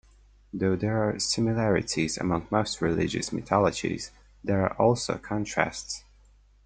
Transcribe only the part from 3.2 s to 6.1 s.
mythologies, there are also contrasts.